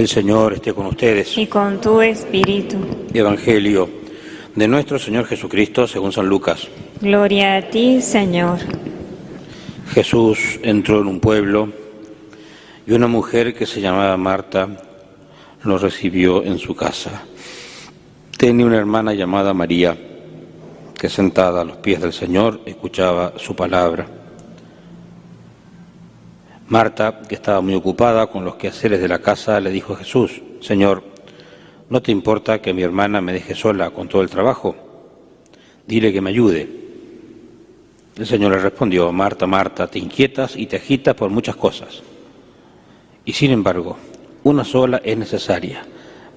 El 0.00 0.08
Señor 0.08 0.54
esté 0.54 0.72
con 0.72 0.86
ustedes. 0.86 1.36
y 1.36 1.46
con 1.46 1.78
tu 1.78 2.00
espíritu. 2.00 2.78
Evangelio 3.12 3.86
de 4.54 4.66
nuestro 4.66 4.98
Señor 4.98 5.26
Jesucristo 5.26 5.86
según 5.86 6.10
San 6.10 6.26
Lucas. 6.26 6.68
Gloria 7.02 7.56
a 7.56 7.68
ti, 7.68 8.00
Señor. 8.00 8.60
Jesús 9.92 10.58
entró 10.62 11.02
en 11.02 11.06
un 11.06 11.20
pueblo 11.20 11.68
y 12.86 12.92
una 12.92 13.08
mujer 13.08 13.52
que 13.52 13.66
se 13.66 13.82
llamaba 13.82 14.16
Marta 14.16 14.68
lo 15.64 15.76
recibió 15.76 16.42
en 16.44 16.58
su 16.58 16.74
casa. 16.74 17.24
Tenía 18.38 18.64
una 18.64 18.78
hermana 18.78 19.12
llamada 19.12 19.52
María 19.52 19.98
que 20.98 21.10
sentada 21.10 21.60
a 21.60 21.64
los 21.66 21.76
pies 21.76 22.00
del 22.00 22.14
Señor 22.14 22.62
escuchaba 22.64 23.34
su 23.36 23.54
palabra. 23.54 24.19
Marta, 26.70 27.20
que 27.28 27.34
estaba 27.34 27.60
muy 27.60 27.74
ocupada 27.74 28.28
con 28.28 28.44
los 28.44 28.54
quehaceres 28.54 29.00
de 29.00 29.08
la 29.08 29.18
casa, 29.18 29.58
le 29.58 29.70
dijo 29.70 29.94
a 29.94 29.96
Jesús, 29.96 30.40
Señor, 30.60 31.02
¿no 31.88 32.00
te 32.00 32.12
importa 32.12 32.62
que 32.62 32.72
mi 32.72 32.82
hermana 32.82 33.20
me 33.20 33.32
deje 33.32 33.56
sola 33.56 33.90
con 33.90 34.06
todo 34.06 34.22
el 34.22 34.30
trabajo? 34.30 34.76
Dile 35.84 36.12
que 36.12 36.20
me 36.20 36.30
ayude. 36.30 36.68
El 38.16 38.24
Señor 38.24 38.52
le 38.52 38.60
respondió, 38.60 39.10
Marta, 39.10 39.48
Marta, 39.48 39.88
te 39.88 39.98
inquietas 39.98 40.54
y 40.54 40.66
te 40.66 40.76
agitas 40.76 41.16
por 41.16 41.28
muchas 41.28 41.56
cosas. 41.56 42.04
Y 43.24 43.32
sin 43.32 43.50
embargo, 43.50 43.96
una 44.44 44.64
sola 44.64 45.00
es 45.02 45.18
necesaria. 45.18 45.84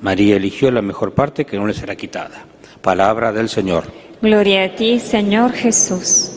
María 0.02 0.38
eligió 0.38 0.72
la 0.72 0.82
mejor 0.82 1.14
parte 1.14 1.46
que 1.46 1.58
no 1.58 1.68
le 1.68 1.76
será 1.76 1.96
quitada. 1.96 2.44
Palabra 2.82 3.32
del 3.32 3.50
Señor. 3.50 3.84
Gloria 4.20 4.64
a 4.64 4.76
ti, 4.76 5.00
Señor 5.00 5.52
Jesús. 5.52 6.33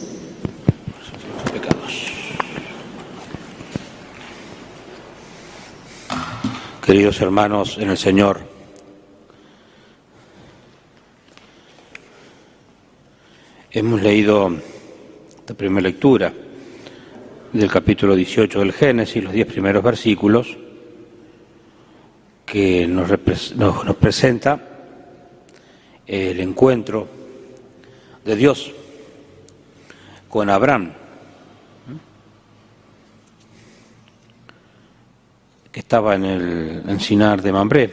Queridos 6.86 7.20
hermanos 7.20 7.78
en 7.80 7.90
el 7.90 7.98
Señor, 7.98 8.38
hemos 13.72 14.00
leído 14.00 14.48
la 15.48 15.54
primera 15.56 15.88
lectura 15.88 16.32
del 17.52 17.68
capítulo 17.72 18.14
18 18.14 18.60
del 18.60 18.72
Génesis, 18.72 19.24
los 19.24 19.32
diez 19.32 19.48
primeros 19.48 19.82
versículos, 19.82 20.56
que 22.46 22.86
nos, 22.86 23.10
nos 23.56 23.96
presenta 23.96 24.60
el 26.06 26.38
encuentro 26.38 27.08
de 28.24 28.36
Dios 28.36 28.70
con 30.28 30.48
Abraham, 30.50 30.92
estaba 35.76 36.14
en 36.14 36.24
el 36.24 36.82
encinar 36.88 37.42
de 37.42 37.52
Mambré. 37.52 37.90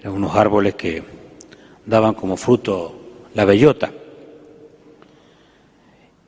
Eran 0.00 0.14
unos 0.14 0.34
árboles 0.34 0.74
que 0.74 1.00
daban 1.86 2.14
como 2.14 2.36
fruto 2.36 2.92
la 3.34 3.44
bellota. 3.44 3.92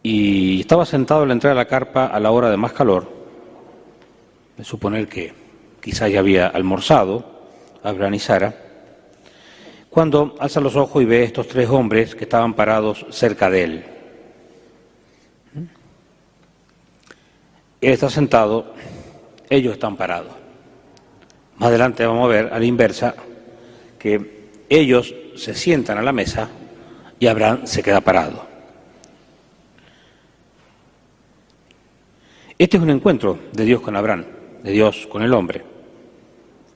Y 0.00 0.60
estaba 0.60 0.86
sentado 0.86 1.22
a 1.22 1.26
la 1.26 1.32
entrada 1.32 1.54
de 1.54 1.60
la 1.60 1.68
carpa 1.68 2.06
a 2.06 2.20
la 2.20 2.30
hora 2.30 2.48
de 2.48 2.56
más 2.56 2.72
calor, 2.72 3.10
de 4.56 4.64
suponer 4.64 5.08
que 5.08 5.34
quizás 5.82 6.10
ya 6.10 6.20
había 6.20 6.46
almorzado 6.46 7.24
Abraham 7.82 8.14
y 8.14 8.18
Sara, 8.20 8.54
cuando 9.90 10.36
alza 10.38 10.60
los 10.60 10.76
ojos 10.76 11.02
y 11.02 11.04
ve 11.04 11.24
estos 11.24 11.48
tres 11.48 11.68
hombres 11.68 12.14
que 12.14 12.24
estaban 12.24 12.54
parados 12.54 13.04
cerca 13.10 13.50
de 13.50 13.64
él. 13.64 13.84
Él 17.80 17.92
está 17.92 18.08
sentado, 18.08 18.74
ellos 19.50 19.74
están 19.74 19.96
parados. 19.96 20.32
Más 21.58 21.68
adelante 21.68 22.06
vamos 22.06 22.24
a 22.24 22.28
ver 22.28 22.52
a 22.52 22.58
la 22.58 22.64
inversa 22.64 23.14
que 23.98 24.48
ellos 24.68 25.14
se 25.34 25.54
sientan 25.54 25.98
a 25.98 26.02
la 26.02 26.12
mesa 26.12 26.48
y 27.18 27.26
Abraham 27.26 27.66
se 27.66 27.82
queda 27.82 28.00
parado. 28.00 28.46
Este 32.56 32.76
es 32.76 32.82
un 32.82 32.90
encuentro 32.90 33.38
de 33.52 33.64
Dios 33.64 33.80
con 33.80 33.96
Abraham, 33.96 34.24
de 34.62 34.70
Dios 34.70 35.06
con 35.06 35.22
el 35.22 35.34
hombre. 35.34 35.62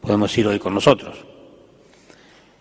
Podemos 0.01 0.37
ir 0.37 0.47
hoy 0.47 0.59
con 0.59 0.75
nosotros. 0.75 1.25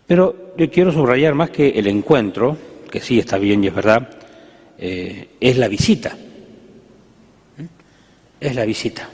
Pero 0.05 0.53
yo 0.57 0.69
quiero 0.69 0.91
subrayar 0.91 1.33
más 1.33 1.49
que 1.49 1.69
el 1.69 1.87
encuentro, 1.87 2.55
que 2.89 3.01
sí 3.01 3.19
está 3.19 3.37
bien 3.37 3.63
y 3.63 3.67
es 3.67 3.75
verdad, 3.75 4.09
eh, 4.77 5.29
es 5.39 5.57
la 5.57 5.67
visita. 5.67 6.15
¿Mm? 7.57 7.63
Es 8.39 8.55
la 8.55 8.65
visita. 8.65 9.09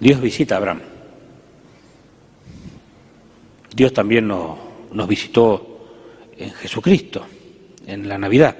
Dios 0.00 0.20
visita 0.20 0.54
a 0.54 0.58
Abraham. 0.58 0.80
Dios 3.74 3.92
también 3.92 4.26
nos, 4.28 4.58
nos 4.92 5.08
visitó 5.08 5.78
en 6.36 6.50
Jesucristo, 6.52 7.26
en 7.86 8.08
la 8.08 8.18
Navidad. 8.18 8.56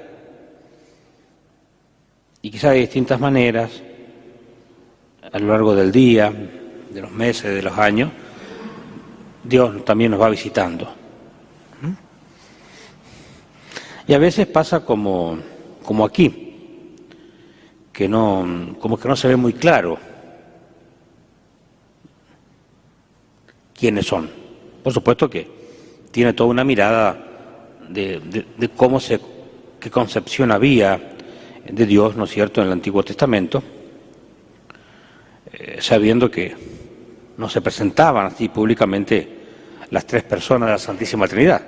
Y 2.41 2.51
quizá 2.51 2.71
de 2.71 2.79
distintas 2.79 3.19
maneras, 3.19 3.71
a 5.31 5.39
lo 5.39 5.47
largo 5.47 5.75
del 5.75 5.91
día, 5.91 6.31
de 6.89 7.01
los 7.01 7.11
meses, 7.11 7.53
de 7.53 7.61
los 7.61 7.77
años, 7.77 8.11
Dios 9.43 9.83
también 9.85 10.11
nos 10.11 10.21
va 10.21 10.29
visitando. 10.29 10.95
Y 14.07 14.13
a 14.13 14.17
veces 14.17 14.47
pasa 14.47 14.83
como, 14.83 15.37
como 15.83 16.03
aquí, 16.03 16.95
que 17.93 18.07
no, 18.07 18.75
como 18.79 18.97
que 18.97 19.07
no 19.07 19.15
se 19.15 19.27
ve 19.27 19.35
muy 19.35 19.53
claro 19.53 20.08
quiénes 23.79 24.05
son. 24.05 24.29
Por 24.83 24.93
supuesto 24.93 25.29
que 25.29 25.47
tiene 26.11 26.33
toda 26.33 26.49
una 26.49 26.63
mirada 26.63 27.25
de, 27.87 28.19
de- 28.57 28.69
cómo 28.69 28.99
se, 28.99 29.19
qué 29.79 29.89
concepción 29.89 30.51
había 30.51 31.15
de 31.69 31.85
Dios, 31.85 32.15
¿no 32.15 32.25
es 32.25 32.31
cierto?, 32.31 32.61
en 32.61 32.67
el 32.67 32.73
Antiguo 32.73 33.03
Testamento, 33.03 33.63
eh, 35.53 35.77
sabiendo 35.79 36.29
que 36.29 36.55
no 37.37 37.47
se 37.49 37.61
presentaban 37.61 38.25
así 38.25 38.49
públicamente 38.49 39.37
las 39.91 40.05
tres 40.05 40.23
personas 40.23 40.67
de 40.67 40.73
la 40.73 40.79
Santísima 40.79 41.27
Trinidad. 41.27 41.61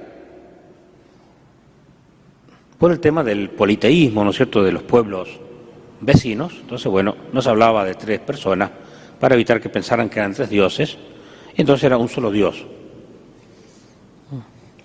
Por 2.78 2.92
el 2.92 3.00
tema 3.00 3.24
del 3.24 3.50
politeísmo, 3.52 4.24
¿no 4.24 4.32
es 4.32 4.38
cierto?, 4.38 4.64
de 4.64 4.72
los 4.72 4.84
pueblos 4.84 5.30
vecinos, 6.00 6.54
entonces, 6.62 6.88
bueno, 6.88 7.16
no 7.32 7.42
se 7.42 7.50
hablaba 7.50 7.86
de 7.86 7.94
tres 7.94 8.20
personas 8.20 8.72
para 9.20 9.36
evitar 9.36 9.62
que 9.62 9.70
pensaran 9.70 10.10
que 10.10 10.20
eran 10.20 10.34
tres 10.34 10.50
dioses, 10.50 10.98
entonces 11.56 11.84
era 11.84 11.98
un 11.98 12.10
solo 12.10 12.32
Dios. 12.32 12.66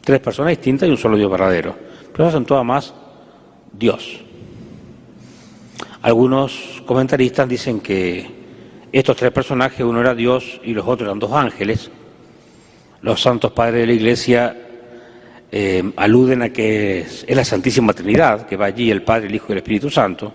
Tres 0.02 0.20
personas 0.20 0.50
distintas 0.50 0.88
y 0.88 0.92
un 0.92 0.98
solo 0.98 1.16
Dios 1.16 1.30
verdadero. 1.30 1.74
Pero 2.12 2.28
eso 2.28 2.36
acentúa 2.36 2.62
más 2.62 2.94
Dios. 3.72 4.20
Algunos 6.02 6.82
comentaristas 6.86 7.48
dicen 7.48 7.80
que 7.80 8.26
estos 8.92 9.16
tres 9.16 9.32
personajes, 9.32 9.80
uno 9.80 10.00
era 10.00 10.14
Dios 10.14 10.60
y 10.62 10.72
los 10.72 10.86
otros 10.86 11.08
eran 11.08 11.18
dos 11.18 11.32
ángeles. 11.32 11.90
Los 13.02 13.20
santos 13.20 13.52
padres 13.52 13.80
de 13.80 13.86
la 13.86 13.92
Iglesia 13.92 14.56
eh, 15.50 15.92
aluden 15.96 16.42
a 16.42 16.50
que 16.50 17.00
es, 17.00 17.26
la 17.28 17.44
Santísima 17.44 17.92
Trinidad, 17.92 18.46
que 18.46 18.56
va 18.56 18.66
allí 18.66 18.90
el 18.90 19.02
Padre, 19.02 19.26
el 19.26 19.34
Hijo 19.34 19.46
y 19.48 19.52
el 19.52 19.58
Espíritu 19.58 19.90
Santo. 19.90 20.32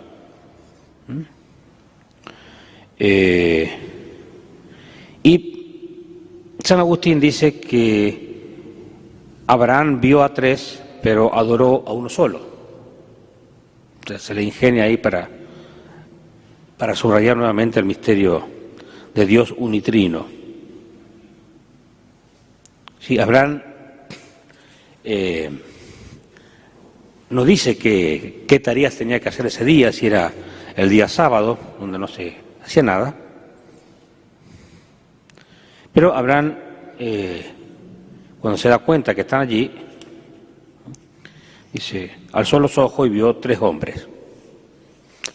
¿Mm? 1.08 1.22
Eh, 3.00 3.72
San 6.72 6.80
Agustín 6.80 7.20
dice 7.20 7.60
que 7.60 8.46
Abraham 9.46 10.00
vio 10.00 10.24
a 10.24 10.34
tres, 10.34 10.82
pero 11.04 11.36
adoró 11.36 11.84
a 11.86 11.92
uno 11.92 12.08
solo. 12.08 12.40
Se 14.18 14.34
le 14.34 14.42
ingenia 14.42 14.86
ahí 14.86 14.96
para, 14.96 15.28
para 16.78 16.96
subrayar 16.96 17.36
nuevamente 17.36 17.78
el 17.78 17.86
misterio 17.86 18.48
de 19.14 19.26
Dios 19.26 19.54
unitrino. 19.58 20.26
Sí, 23.02 23.20
Abraham 23.20 23.62
eh, 25.04 25.52
no 27.32 27.44
dice 27.44 27.78
que, 27.78 28.46
qué 28.48 28.62
tareas 28.62 28.96
tenía 28.96 29.20
que 29.20 29.28
hacer 29.28 29.46
ese 29.46 29.66
día, 29.66 29.92
si 29.92 30.08
era 30.08 30.32
el 30.78 30.90
día 30.90 31.10
sábado, 31.10 31.58
donde 31.78 32.00
no 32.00 32.08
se 32.08 32.34
hacía 32.64 32.84
nada. 32.84 33.14
Pero 35.94 36.16
Abraham, 36.16 36.56
eh, 37.04 37.44
cuando 38.40 38.60
se 38.60 38.70
da 38.70 38.78
cuenta 38.78 39.16
que 39.16 39.22
están 39.22 39.42
allí, 39.42 39.72
dice, 41.74 42.12
alzó 42.32 42.60
los 42.60 42.78
ojos 42.78 43.08
y 43.08 43.10
vio 43.10 43.38
tres 43.38 43.60
hombres 43.60 44.08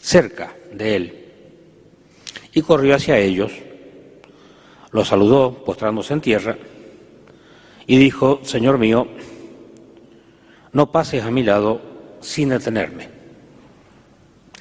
cerca 0.00 0.54
de 0.72 0.96
él 0.96 1.24
y 2.54 2.62
corrió 2.62 2.94
hacia 2.94 3.18
ellos, 3.18 3.50
los 4.92 5.08
saludó 5.08 5.64
postrándose 5.64 6.12
en 6.14 6.20
tierra 6.20 6.56
y 7.84 7.96
dijo, 7.96 8.38
Señor 8.44 8.78
mío, 8.78 9.08
no 10.72 10.92
pases 10.92 11.24
a 11.24 11.32
mi 11.32 11.42
lado 11.42 11.80
sin 12.20 12.50
detenerme, 12.50 13.08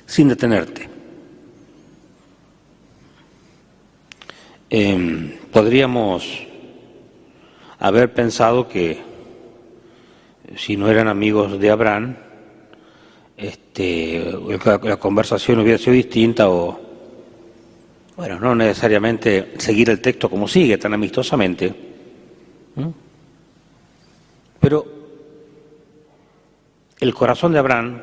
sin 0.07 0.27
detenerte. 0.27 0.89
Eh, 4.71 5.39
podríamos 5.51 6.44
haber 7.87 8.11
pensado 8.11 8.67
que 8.67 8.99
si 10.57 10.75
no 10.75 10.89
eran 10.89 11.07
amigos 11.07 11.59
de 11.59 11.69
Abraham, 11.69 12.15
este, 13.37 14.33
la, 14.65 14.97
conversación 14.97 15.59
hubiera 15.59 15.77
sido 15.77 15.93
distinta 15.93 16.49
o, 16.49 16.79
bueno, 18.17 18.39
no 18.39 18.55
necesariamente 18.55 19.53
seguir 19.59 19.91
el 19.91 20.01
texto 20.01 20.31
como 20.31 20.47
sigue, 20.47 20.79
tan 20.79 20.95
amistosamente, 20.95 21.75
pero 24.59 24.85
el 26.99 27.13
corazón 27.13 27.51
de 27.51 27.59
Abraham, 27.59 28.01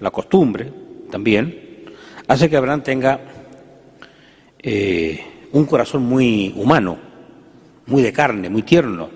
la 0.00 0.10
costumbre 0.10 0.70
también, 1.10 1.86
hace 2.28 2.50
que 2.50 2.56
Abraham 2.58 2.82
tenga 2.82 3.20
eh, 4.58 5.24
un 5.52 5.64
corazón 5.64 6.02
muy 6.02 6.52
humano, 6.54 7.05
muy 7.86 8.02
de 8.02 8.12
carne, 8.12 8.48
muy 8.48 8.62
tierno. 8.62 9.08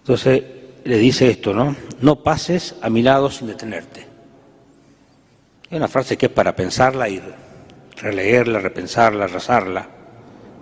Entonces 0.00 0.42
le 0.84 0.96
dice 0.96 1.30
esto, 1.30 1.52
¿no? 1.52 1.76
No 2.00 2.22
pases 2.22 2.76
a 2.80 2.88
mi 2.88 3.02
lado 3.02 3.30
sin 3.30 3.48
detenerte. 3.48 4.06
Es 5.70 5.76
una 5.76 5.88
frase 5.88 6.16
que 6.16 6.26
es 6.26 6.32
para 6.32 6.56
pensarla 6.56 7.08
y 7.08 7.20
releerla, 8.00 8.58
repensarla, 8.58 9.26
rezarla. 9.26 9.86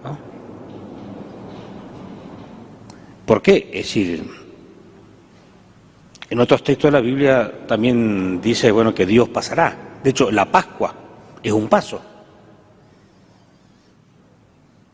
¿no? 0.03 0.19
¿Por 3.25 3.41
qué? 3.41 3.71
Es 3.73 3.87
decir, 3.87 4.29
en 6.29 6.41
otros 6.41 6.65
textos 6.65 6.91
de 6.91 6.99
la 6.99 7.01
Biblia 7.01 7.67
también 7.69 8.41
dice, 8.41 8.73
bueno, 8.73 8.93
que 8.93 9.07
Dios 9.07 9.29
pasará. 9.29 9.99
De 10.03 10.11
hecho, 10.11 10.31
la 10.31 10.51
Pascua 10.51 10.93
es 11.41 11.53
un 11.53 11.69
paso. 11.69 12.16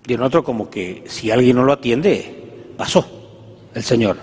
Y 0.07 0.15
en 0.15 0.23
otro 0.23 0.43
como 0.43 0.69
que 0.69 1.05
si 1.07 1.31
alguien 1.31 1.57
no 1.57 1.65
lo 1.65 1.73
atiende, 1.73 2.73
pasó 2.77 3.07
el 3.75 3.83
Señor. 3.83 4.17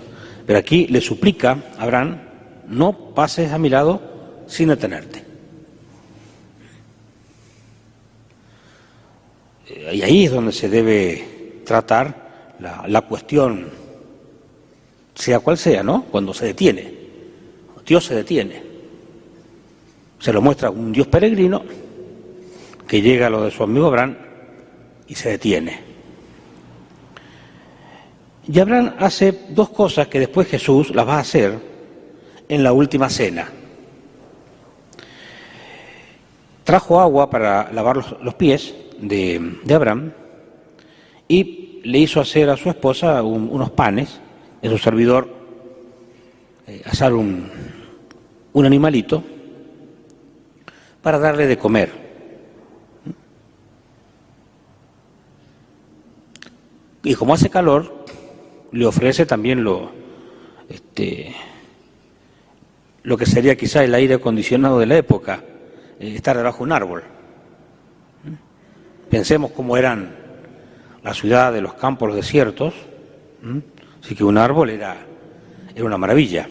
Pero 0.46 0.58
aquí 0.58 0.86
le 0.88 1.00
suplica 1.00 1.58
a 1.78 1.82
Abraham, 1.82 2.20
no 2.68 3.14
pases 3.14 3.52
a 3.52 3.58
mi 3.58 3.68
lado 3.68 4.00
sin 4.46 4.68
detenerte. 4.68 5.24
Eh, 9.68 9.94
y 9.94 10.02
ahí 10.02 10.24
es 10.24 10.32
donde 10.32 10.52
se 10.52 10.68
debe 10.68 11.62
tratar 11.64 12.56
la, 12.58 13.00
cuestión, 13.02 13.68
sea 15.14 15.40
cual 15.40 15.56
sea, 15.56 15.82
¿no? 15.82 16.04
Cuando 16.10 16.34
se 16.34 16.46
detiene. 16.46 16.94
Dios 17.86 18.04
se 18.04 18.14
detiene. 18.14 18.62
Se 20.18 20.32
lo 20.32 20.42
muestra 20.42 20.68
un 20.68 20.92
Dios 20.92 21.06
peregrino 21.06 21.62
que 22.86 23.00
llega 23.00 23.28
a 23.28 23.30
lo 23.30 23.44
de 23.44 23.50
su 23.50 23.62
amigo 23.62 23.86
Abraham 23.86 24.16
y 25.10 25.16
se 25.16 25.30
detiene. 25.30 25.80
Y 28.46 28.58
Abraham 28.60 28.94
hace 29.00 29.32
dos 29.50 29.70
cosas 29.70 30.06
que 30.06 30.20
después 30.20 30.46
Jesús 30.46 30.94
las 30.94 31.06
va 31.06 31.16
a 31.16 31.20
hacer 31.20 31.58
en 32.48 32.62
la 32.62 32.72
última 32.72 33.10
cena. 33.10 33.48
Trajo 36.62 37.00
agua 37.00 37.28
para 37.28 37.72
lavar 37.72 37.96
los, 38.22 38.34
pies 38.34 38.72
de, 39.00 39.58
Abraham 39.74 40.12
y 41.26 41.80
le 41.82 41.98
hizo 41.98 42.20
hacer 42.20 42.48
a 42.48 42.56
su 42.56 42.68
esposa 42.70 43.20
unos 43.24 43.70
panes, 43.70 44.20
a 44.62 44.68
su 44.68 44.78
servidor 44.78 45.28
eh, 46.68 46.82
asar 46.84 47.14
un, 47.14 47.50
un 48.52 48.66
animalito 48.66 49.24
para 51.02 51.18
darle 51.18 51.48
de 51.48 51.58
comer. 51.58 52.09
Y 57.02 57.14
como 57.14 57.34
hace 57.34 57.48
calor, 57.48 58.04
le 58.72 58.86
ofrece 58.86 59.26
también 59.26 59.64
lo, 59.64 59.90
este, 60.68 61.34
lo 63.02 63.16
que 63.16 63.26
sería 63.26 63.56
quizá 63.56 63.82
el 63.82 63.94
aire 63.94 64.14
acondicionado 64.14 64.78
de 64.78 64.86
la 64.86 64.96
época, 64.96 65.42
eh, 65.98 66.14
estar 66.14 66.36
debajo 66.36 66.58
de 66.58 66.64
un 66.64 66.72
árbol. 66.72 67.02
Pensemos 69.08 69.50
cómo 69.52 69.76
eran 69.76 70.14
la 71.02 71.14
ciudad 71.14 71.52
de 71.52 71.60
los 71.60 71.74
campos, 71.74 72.08
los 72.08 72.16
desiertos, 72.16 72.74
así 74.02 74.14
que 74.14 74.22
un 74.22 74.38
árbol 74.38 74.70
era, 74.70 74.98
era 75.74 75.84
una 75.84 75.98
maravilla. 75.98 76.48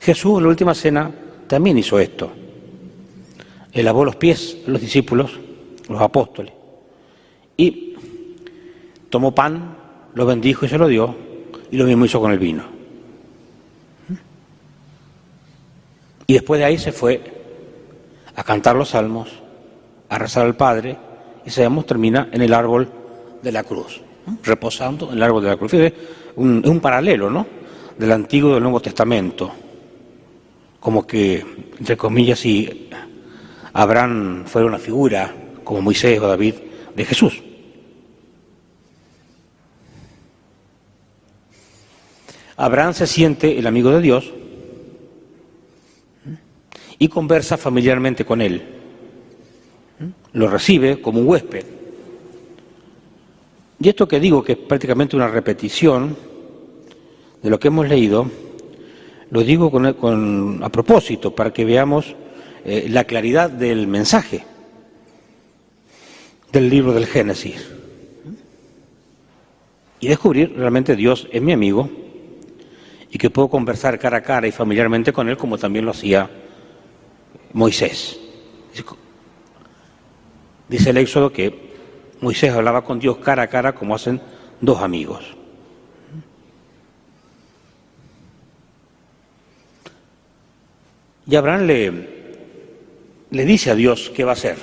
Jesús 0.00 0.38
en 0.38 0.44
la 0.44 0.48
última 0.48 0.74
cena 0.74 1.10
también 1.46 1.78
hizo 1.78 1.98
esto. 1.98 2.32
Él 3.70 3.84
lavó 3.84 4.04
los 4.04 4.16
pies 4.16 4.56
a 4.66 4.70
los 4.70 4.80
discípulos, 4.80 5.38
los 5.88 6.00
apóstoles, 6.00 6.52
y 7.56 7.87
tomó 9.10 9.34
pan, 9.34 9.76
lo 10.14 10.26
bendijo 10.26 10.66
y 10.66 10.68
se 10.68 10.78
lo 10.78 10.86
dio, 10.86 11.14
y 11.70 11.76
lo 11.76 11.84
mismo 11.84 12.04
hizo 12.04 12.20
con 12.20 12.32
el 12.32 12.38
vino. 12.38 12.64
Y 16.26 16.34
después 16.34 16.58
de 16.58 16.66
ahí 16.66 16.76
se 16.76 16.92
fue 16.92 17.22
a 18.34 18.44
cantar 18.44 18.76
los 18.76 18.90
salmos, 18.90 19.30
a 20.08 20.18
rezar 20.18 20.44
al 20.44 20.56
Padre, 20.56 20.96
y 21.44 21.50
sabemos 21.50 21.86
termina 21.86 22.28
en 22.30 22.42
el 22.42 22.52
árbol 22.52 22.88
de 23.42 23.52
la 23.52 23.64
cruz, 23.64 24.02
reposando 24.42 25.08
en 25.08 25.16
el 25.16 25.22
árbol 25.22 25.42
de 25.42 25.48
la 25.48 25.56
cruz. 25.56 25.74
Es 25.74 25.92
un, 26.36 26.62
un 26.66 26.80
paralelo, 26.80 27.30
¿no? 27.30 27.46
Del 27.96 28.12
Antiguo 28.12 28.50
y 28.50 28.54
del 28.54 28.62
Nuevo 28.62 28.80
Testamento. 28.80 29.50
Como 30.78 31.06
que, 31.06 31.44
entre 31.78 31.96
comillas, 31.96 32.38
si 32.38 32.90
Abraham 33.72 34.44
fuera 34.44 34.68
una 34.68 34.78
figura, 34.78 35.34
como 35.64 35.80
Moisés 35.80 36.20
o 36.20 36.28
David, 36.28 36.54
de 36.94 37.04
Jesús. 37.04 37.42
Abraham 42.58 42.92
se 42.92 43.06
siente 43.06 43.56
el 43.56 43.68
amigo 43.68 43.90
de 43.92 44.00
Dios 44.00 44.32
y 46.98 47.06
conversa 47.06 47.56
familiarmente 47.56 48.24
con 48.24 48.42
él. 48.42 48.62
Lo 50.32 50.48
recibe 50.48 51.00
como 51.00 51.20
un 51.20 51.28
huésped. 51.28 51.64
Y 53.78 53.88
esto 53.88 54.08
que 54.08 54.18
digo, 54.18 54.42
que 54.42 54.52
es 54.52 54.58
prácticamente 54.58 55.14
una 55.14 55.28
repetición 55.28 56.16
de 57.40 57.48
lo 57.48 57.60
que 57.60 57.68
hemos 57.68 57.88
leído, 57.88 58.28
lo 59.30 59.44
digo 59.44 59.70
con, 59.70 60.60
a 60.64 60.68
propósito 60.68 61.32
para 61.32 61.52
que 61.52 61.64
veamos 61.64 62.16
eh, 62.64 62.88
la 62.90 63.04
claridad 63.04 63.50
del 63.50 63.86
mensaje 63.86 64.44
del 66.50 66.68
libro 66.68 66.92
del 66.92 67.06
Génesis 67.06 67.70
y 70.00 70.08
descubrir 70.08 70.54
realmente 70.56 70.96
Dios 70.96 71.28
es 71.30 71.40
mi 71.40 71.52
amigo 71.52 72.07
y 73.10 73.18
que 73.18 73.30
puedo 73.30 73.48
conversar 73.48 73.98
cara 73.98 74.18
a 74.18 74.22
cara 74.22 74.46
y 74.46 74.52
familiarmente 74.52 75.12
con 75.12 75.28
él 75.28 75.36
como 75.36 75.58
también 75.58 75.84
lo 75.84 75.92
hacía 75.92 76.28
Moisés. 77.52 78.18
Dice 80.68 80.90
el 80.90 80.98
Éxodo 80.98 81.32
que 81.32 81.68
Moisés 82.20 82.52
hablaba 82.52 82.84
con 82.84 82.98
Dios 82.98 83.18
cara 83.18 83.44
a 83.44 83.46
cara 83.46 83.74
como 83.74 83.94
hacen 83.94 84.20
dos 84.60 84.82
amigos. 84.82 85.36
Y 91.26 91.36
Abraham 91.36 91.66
le, 91.66 92.08
le 93.30 93.44
dice 93.44 93.70
a 93.70 93.74
Dios 93.74 94.10
qué 94.14 94.24
va 94.24 94.30
a 94.30 94.34
hacer. 94.34 94.56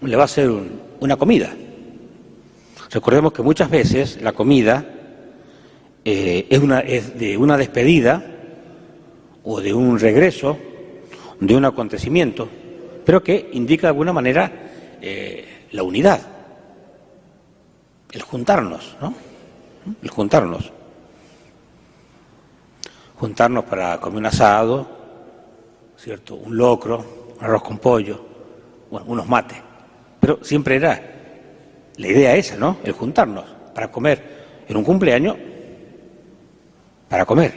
Le 0.00 0.16
va 0.16 0.22
a 0.22 0.24
hacer 0.24 0.50
una 1.00 1.16
comida. 1.16 1.54
Recordemos 2.90 3.32
que 3.32 3.42
muchas 3.42 3.70
veces 3.70 4.20
la 4.20 4.32
comida 4.32 5.01
eh, 6.04 6.46
es, 6.50 6.58
una, 6.58 6.80
es 6.80 7.18
de 7.18 7.36
una 7.36 7.56
despedida 7.56 8.24
o 9.44 9.60
de 9.60 9.72
un 9.72 9.98
regreso 9.98 10.58
de 11.40 11.56
un 11.56 11.64
acontecimiento, 11.64 12.48
pero 13.04 13.22
que 13.22 13.50
indica 13.52 13.82
de 13.82 13.88
alguna 13.88 14.12
manera 14.12 14.50
eh, 15.00 15.66
la 15.72 15.82
unidad, 15.82 16.20
el 18.12 18.22
juntarnos, 18.22 18.96
¿no? 19.00 19.14
El 20.02 20.10
juntarnos. 20.10 20.72
Juntarnos 23.16 23.64
para 23.64 23.98
comer 24.00 24.18
un 24.18 24.26
asado, 24.26 24.86
¿cierto? 25.96 26.34
Un 26.36 26.56
locro, 26.56 27.04
un 27.38 27.44
arroz 27.44 27.62
con 27.62 27.78
pollo, 27.78 28.24
bueno, 28.90 29.06
unos 29.08 29.28
mates. 29.28 29.58
Pero 30.20 30.38
siempre 30.42 30.76
era 30.76 31.00
la 31.96 32.06
idea 32.06 32.36
esa, 32.36 32.56
¿no? 32.56 32.76
El 32.84 32.92
juntarnos 32.92 33.44
para 33.74 33.90
comer 33.90 34.64
en 34.68 34.76
un 34.76 34.84
cumpleaños 34.84 35.36
para 37.12 37.26
comer. 37.26 37.52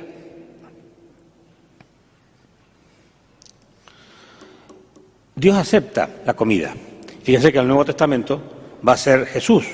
Dios 5.33 5.55
acepta 5.55 6.09
la 6.25 6.33
comida. 6.33 6.75
Fíjense 7.23 7.53
que 7.53 7.59
en 7.59 7.61
el 7.61 7.69
Nuevo 7.69 7.85
Testamento 7.85 8.41
va 8.85 8.91
a 8.91 8.97
ser 8.97 9.25
Jesús, 9.25 9.65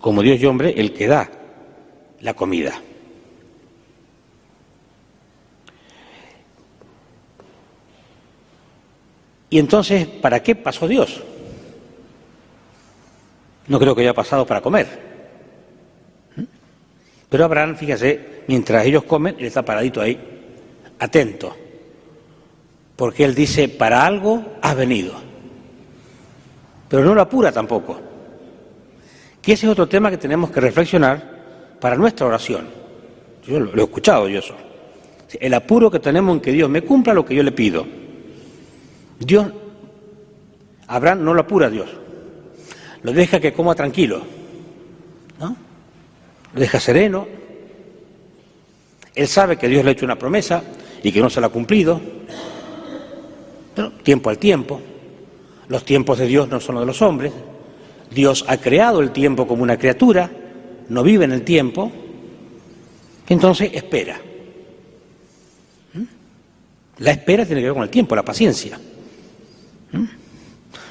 como 0.00 0.22
Dios 0.22 0.40
y 0.40 0.46
hombre, 0.46 0.72
el 0.74 0.94
que 0.94 1.08
da 1.08 1.30
la 2.22 2.32
comida. 2.32 2.80
Y 9.50 9.58
entonces, 9.58 10.06
¿para 10.06 10.42
qué 10.42 10.54
pasó 10.54 10.88
Dios? 10.88 11.22
no 13.66 13.78
creo 13.78 13.94
que 13.94 14.00
haya 14.00 14.14
pasado 14.14 14.46
para 14.46 14.62
comer. 14.62 15.09
Pero 17.30 17.44
Abraham, 17.44 17.76
fíjese, 17.76 18.42
mientras 18.48 18.84
ellos 18.84 19.04
comen, 19.04 19.36
él 19.38 19.46
está 19.46 19.64
paradito 19.64 20.02
ahí, 20.02 20.18
atento. 20.98 21.56
Porque 22.96 23.24
él 23.24 23.34
dice, 23.34 23.68
para 23.68 24.04
algo 24.04 24.56
has 24.60 24.76
venido. 24.76 25.14
Pero 26.88 27.04
no 27.04 27.14
lo 27.14 27.22
apura 27.22 27.50
tampoco. 27.50 27.98
Que 29.40 29.52
ese 29.52 29.64
es 29.64 29.72
otro 29.72 29.88
tema 29.88 30.10
que 30.10 30.18
tenemos 30.18 30.50
que 30.50 30.60
reflexionar 30.60 31.78
para 31.80 31.96
nuestra 31.96 32.26
oración. 32.26 32.68
Yo 33.46 33.58
lo, 33.58 33.80
he 33.80 33.84
escuchado 33.84 34.28
yo. 34.28 34.40
El 35.40 35.54
apuro 35.54 35.90
que 35.90 36.00
tenemos 36.00 36.34
en 36.34 36.40
que 36.42 36.52
Dios 36.52 36.68
me 36.68 36.82
cumpla 36.82 37.14
lo 37.14 37.24
que 37.24 37.34
yo 37.34 37.42
le 37.42 37.52
pido. 37.52 37.86
Dios, 39.18 39.46
Abraham 40.88 41.24
no 41.24 41.32
lo 41.32 41.40
apura 41.40 41.68
a 41.68 41.70
Dios 41.70 41.88
lo 43.02 43.12
deja 43.12 43.40
que 43.40 43.52
coma 43.52 43.74
tranquilo. 43.74 44.22
Deja 46.54 46.80
sereno. 46.80 47.26
Él 49.14 49.28
sabe 49.28 49.56
que 49.56 49.68
Dios 49.68 49.84
le 49.84 49.90
ha 49.90 49.92
hecho 49.92 50.04
una 50.04 50.18
promesa 50.18 50.62
y 51.02 51.12
que 51.12 51.20
no 51.20 51.30
se 51.30 51.40
la 51.40 51.48
ha 51.48 51.50
cumplido. 51.50 52.00
Pero 53.74 53.92
tiempo 53.92 54.30
al 54.30 54.38
tiempo. 54.38 54.80
Los 55.68 55.84
tiempos 55.84 56.18
de 56.18 56.26
Dios 56.26 56.48
no 56.48 56.60
son 56.60 56.76
los 56.76 56.82
de 56.82 56.86
los 56.86 57.02
hombres. 57.02 57.32
Dios 58.10 58.44
ha 58.48 58.56
creado 58.56 59.00
el 59.00 59.12
tiempo 59.12 59.46
como 59.46 59.62
una 59.62 59.78
criatura, 59.78 60.30
no 60.88 61.02
vive 61.02 61.24
en 61.24 61.32
el 61.32 61.42
tiempo. 61.42 61.92
Entonces 63.28 63.70
espera. 63.72 64.20
¿Mm? 65.94 66.02
La 66.98 67.12
espera 67.12 67.46
tiene 67.46 67.60
que 67.60 67.66
ver 67.66 67.74
con 67.74 67.84
el 67.84 67.90
tiempo, 67.90 68.16
la 68.16 68.24
paciencia. 68.24 68.80
¿Mm? 69.92 70.19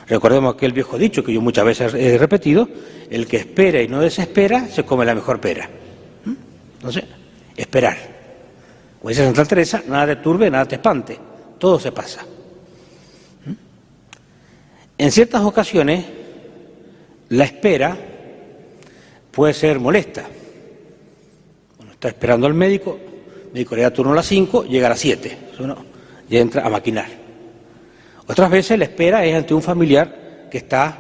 Recordemos 0.09 0.55
aquel 0.55 0.73
viejo 0.73 0.97
dicho 0.97 1.23
que 1.23 1.31
yo 1.31 1.39
muchas 1.39 1.63
veces 1.63 1.93
he 1.93 2.17
repetido, 2.17 2.67
el 3.11 3.27
que 3.27 3.37
espera 3.37 3.79
y 3.81 3.87
no 3.87 4.01
desespera 4.01 4.67
se 4.67 4.83
come 4.83 5.05
la 5.05 5.13
mejor 5.13 5.39
pera. 5.39 5.69
¿Mm? 6.25 6.33
Entonces, 6.77 7.03
esperar. 7.55 7.97
Como 8.99 9.09
dice 9.09 9.23
Santa 9.23 9.45
Teresa, 9.45 9.83
nada 9.87 10.07
te 10.07 10.15
turbe, 10.15 10.49
nada 10.49 10.65
te 10.65 10.75
espante, 10.75 11.17
todo 11.59 11.79
se 11.79 11.91
pasa. 11.91 12.25
¿Mm? 13.45 13.51
En 14.97 15.11
ciertas 15.11 15.43
ocasiones, 15.43 16.05
la 17.29 17.43
espera 17.43 17.95
puede 19.29 19.53
ser 19.53 19.79
molesta. 19.79 20.25
Bueno, 21.77 21.91
está 21.93 22.07
esperando 22.07 22.47
al 22.47 22.55
médico, 22.55 22.97
el 23.45 23.53
médico 23.53 23.75
le 23.75 23.83
da 23.83 23.93
turno 23.93 24.13
a 24.13 24.15
las 24.15 24.25
5, 24.25 24.65
llega 24.65 24.87
a 24.87 24.89
las 24.89 24.99
7, 24.99 25.37
uno 25.59 25.85
ya 26.27 26.39
entra 26.39 26.65
a 26.65 26.69
maquinar. 26.69 27.18
Otras 28.29 28.51
veces 28.51 28.77
la 28.77 28.86
espera 28.86 29.25
es 29.25 29.36
ante 29.36 29.55
un 29.55 29.62
familiar 29.63 30.48
que 30.51 30.59
está 30.59 30.95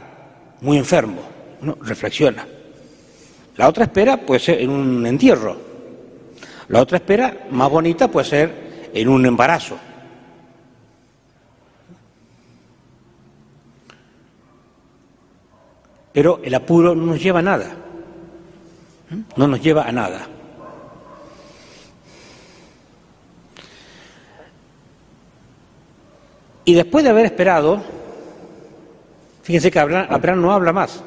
muy 0.61 0.79
enfermo, 0.79 1.21
uno 1.61 1.77
reflexiona. 1.79 2.43
La 3.55 3.69
otra 3.69 3.83
espera 3.83 4.17
puede 4.17 4.39
ser 4.39 4.59
en 4.61 4.71
un 4.71 5.05
entierro. 5.05 5.55
La 6.69 6.81
otra 6.81 6.97
espera 6.97 7.45
más 7.51 7.69
bonita 7.69 8.07
puede 8.07 8.25
ser 8.25 8.89
en 8.91 9.07
un 9.07 9.23
embarazo. 9.27 9.77
Pero 16.11 16.39
el 16.43 16.55
apuro 16.55 16.95
no 16.95 17.05
nos 17.05 17.21
lleva 17.21 17.39
a 17.39 17.43
nada. 17.43 17.75
No 19.35 19.47
nos 19.47 19.61
lleva 19.61 19.83
a 19.83 19.91
nada. 19.91 20.27
Y 26.69 26.75
después 26.75 27.03
de 27.03 27.09
haber 27.09 27.25
esperado, 27.25 27.81
fíjense 29.41 29.71
que 29.71 29.79
Abraham, 29.79 30.39
no 30.39 30.53
habla 30.53 30.71
más. 30.71 31.03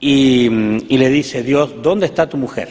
Y, 0.00 0.48
le 0.48 1.10
dice, 1.10 1.42
Dios, 1.42 1.82
¿dónde 1.82 2.06
está 2.06 2.26
tu 2.26 2.38
mujer? 2.38 2.70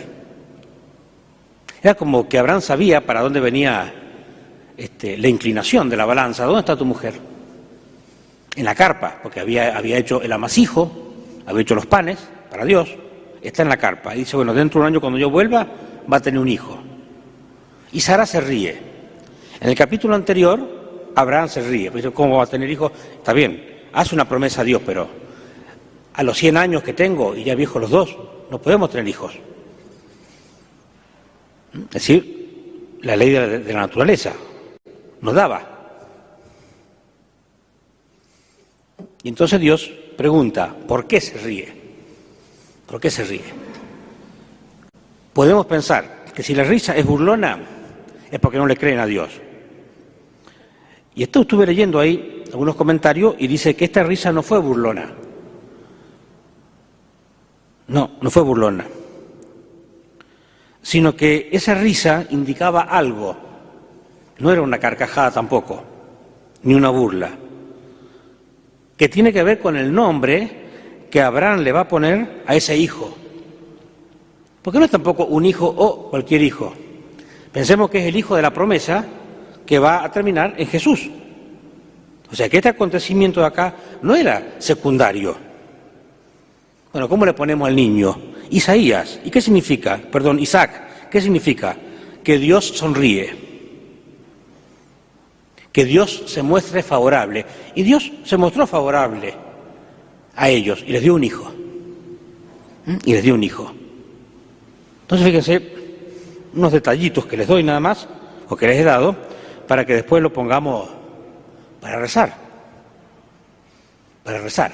Era 1.79 1.93
como 1.93 2.27
que 2.27 2.39
Abraham 2.39 2.59
sabía 2.59 3.05
para 3.05 3.21
dónde 3.21 3.39
venía 3.39 3.93
este, 4.75 5.15
la 5.15 5.27
inclinación 5.27 5.91
de 5.91 5.95
la 5.95 6.05
balanza. 6.05 6.45
¿Dónde 6.45 6.61
está 6.61 6.75
tu 6.75 6.85
mujer? 6.85 7.13
En 8.55 8.65
la 8.65 8.73
carpa, 8.73 9.19
porque 9.21 9.41
había, 9.41 9.77
había 9.77 9.99
hecho 9.99 10.23
el 10.23 10.31
amasijo, 10.31 10.91
había 11.45 11.61
hecho 11.61 11.75
los 11.75 11.85
panes 11.85 12.17
para 12.49 12.65
Dios, 12.65 12.89
está 13.43 13.61
en 13.61 13.69
la 13.69 13.77
carpa. 13.77 14.15
Y 14.15 14.21
dice, 14.21 14.37
bueno, 14.37 14.55
dentro 14.55 14.81
de 14.81 14.87
un 14.87 14.93
año 14.93 15.01
cuando 15.01 15.19
yo 15.19 15.29
vuelva 15.29 15.67
va 16.11 16.17
a 16.17 16.19
tener 16.19 16.39
un 16.39 16.49
hijo. 16.49 16.79
Y 17.91 17.99
Sara 17.99 18.25
se 18.25 18.41
ríe. 18.41 18.95
En 19.61 19.69
el 19.69 19.75
capítulo 19.75 20.15
anterior 20.15 20.74
Abraham 21.15 21.49
se 21.49 21.61
ríe, 21.61 21.91
pues, 21.91 22.05
¿cómo 22.13 22.37
va 22.37 22.43
a 22.43 22.47
tener 22.47 22.69
hijos? 22.69 22.91
Está 23.17 23.33
bien, 23.33 23.87
hace 23.93 24.13
una 24.13 24.27
promesa 24.27 24.61
a 24.61 24.63
Dios, 24.65 24.81
pero 24.85 25.07
a 26.13 26.23
los 26.23 26.37
100 26.37 26.57
años 26.57 26.83
que 26.83 26.93
tengo, 26.93 27.35
y 27.35 27.43
ya 27.43 27.55
viejos 27.55 27.81
los 27.81 27.89
dos, 27.89 28.17
no 28.49 28.61
podemos 28.61 28.89
tener 28.89 29.07
hijos. 29.07 29.33
Es 31.73 31.89
decir, 31.91 32.97
la 33.01 33.15
ley 33.15 33.31
de 33.31 33.73
la, 33.73 33.81
naturaleza 33.81 34.33
nos 35.21 35.33
daba. 35.33 35.71
Y 39.23 39.29
entonces 39.29 39.59
Dios 39.59 39.91
pregunta, 40.15 40.73
¿por 40.87 41.07
qué 41.07 41.19
se 41.19 41.37
ríe? 41.37 41.73
¿Por 42.85 43.01
qué 43.01 43.09
se 43.09 43.23
ríe? 43.23 43.65
Podemos 45.33 45.65
pensar 45.65 46.25
que 46.33 46.43
si 46.43 46.53
la 46.53 46.63
risa 46.63 46.95
es 46.95 47.05
burlona, 47.05 47.59
es 48.31 48.39
porque 48.39 48.57
no 48.57 48.67
le 48.67 48.77
creen 48.77 48.99
a 48.99 49.05
Dios. 49.05 49.41
Y 51.15 51.23
esto 51.23 51.41
estuve 51.41 51.65
leyendo 51.65 51.99
ahí 51.99 52.43
algunos 52.51 52.75
comentarios 52.75 53.35
y 53.39 53.47
dice 53.47 53.75
que 53.75 53.85
esta 53.85 54.03
risa 54.03 54.33
no 54.33 54.43
fue 54.43 54.59
burlona. 54.59 55.13
No, 57.87 58.11
no 58.19 58.29
fue 58.29 58.43
burlona. 58.43 58.85
Sino 60.81 61.15
que 61.15 61.49
esa 61.51 61.73
risa 61.73 62.25
indicaba 62.29 62.81
algo. 62.81 63.35
No 64.39 64.51
era 64.51 64.61
una 64.61 64.77
carcajada 64.77 65.31
tampoco, 65.31 65.81
ni 66.63 66.73
una 66.73 66.89
burla. 66.89 67.31
Que 68.97 69.07
tiene 69.07 69.31
que 69.31 69.43
ver 69.43 69.59
con 69.59 69.77
el 69.77 69.93
nombre 69.93 70.65
que 71.09 71.21
Abraham 71.21 71.61
le 71.61 71.71
va 71.71 71.81
a 71.81 71.87
poner 71.87 72.43
a 72.45 72.55
ese 72.55 72.77
hijo. 72.77 73.15
Porque 74.61 74.79
no 74.79 74.85
es 74.85 74.91
tampoco 74.91 75.25
un 75.25 75.45
hijo 75.45 75.65
o 75.65 76.09
cualquier 76.09 76.41
hijo. 76.41 76.73
Pensemos 77.53 77.89
que 77.89 77.99
es 77.99 78.05
el 78.05 78.17
hijo 78.17 78.35
de 78.35 78.41
la 78.41 78.51
promesa 78.51 79.05
que 79.65 79.79
va 79.79 80.03
a 80.03 80.11
terminar 80.11 80.53
en 80.57 80.67
Jesús. 80.67 81.09
O 82.31 82.35
sea 82.35 82.49
que 82.49 82.57
este 82.57 82.69
acontecimiento 82.69 83.39
de 83.39 83.47
acá 83.47 83.75
no 84.01 84.15
era 84.15 84.55
secundario. 84.59 85.35
Bueno, 86.91 87.09
¿cómo 87.09 87.25
le 87.25 87.33
ponemos 87.33 87.67
al 87.67 87.75
niño? 87.75 88.17
Isaías. 88.49 89.19
¿Y 89.23 89.29
qué 89.29 89.41
significa? 89.41 89.99
Perdón, 90.11 90.39
Isaac. 90.39 91.09
¿Qué 91.09 91.21
significa? 91.21 91.75
Que 92.23 92.37
Dios 92.37 92.67
sonríe. 92.67 93.35
Que 95.71 95.85
Dios 95.85 96.23
se 96.27 96.41
muestre 96.41 96.83
favorable. 96.83 97.45
Y 97.75 97.83
Dios 97.83 98.11
se 98.23 98.37
mostró 98.37 98.65
favorable 98.65 99.33
a 100.35 100.49
ellos 100.49 100.83
y 100.85 100.91
les 100.91 101.01
dio 101.01 101.15
un 101.15 101.23
hijo. 101.23 101.51
¿Mm? 102.85 102.97
Y 103.05 103.13
les 103.13 103.23
dio 103.23 103.35
un 103.35 103.43
hijo. 103.43 103.71
Entonces 105.01 105.27
fíjense 105.27 105.75
unos 106.53 106.71
detallitos 106.71 107.25
que 107.25 107.37
les 107.37 107.47
doy 107.47 107.63
nada 107.63 107.79
más, 107.79 108.07
o 108.47 108.55
que 108.55 108.67
les 108.67 108.79
he 108.79 108.83
dado, 108.83 109.15
para 109.67 109.85
que 109.85 109.95
después 109.95 110.21
lo 110.21 110.31
pongamos 110.31 110.89
para 111.81 111.99
rezar, 111.99 112.33
para 114.23 114.39
rezar. 114.39 114.71